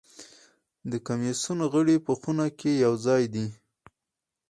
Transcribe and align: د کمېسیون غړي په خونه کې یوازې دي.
د 0.91 0.93
کمېسیون 1.07 1.59
غړي 1.73 1.97
په 2.05 2.11
خونه 2.19 2.45
کې 2.59 2.71
یوازې 2.83 3.23
دي. 3.33 3.47